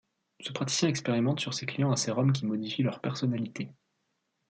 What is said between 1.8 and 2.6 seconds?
un sérum qui